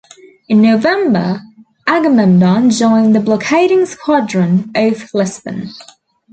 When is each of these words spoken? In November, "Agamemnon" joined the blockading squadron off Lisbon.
In 0.49 0.63
November, 0.63 1.43
"Agamemnon" 1.85 2.71
joined 2.71 3.15
the 3.15 3.19
blockading 3.19 3.85
squadron 3.85 4.71
off 4.75 5.13
Lisbon. 5.13 5.69